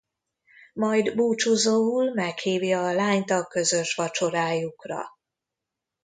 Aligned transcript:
Majd 0.73 1.15
búcsúzóul 1.15 2.13
meghívja 2.13 2.85
a 2.85 2.93
lányt 2.93 3.31
a 3.31 3.45
közös 3.45 3.95
vacsorájukra. 3.95 4.99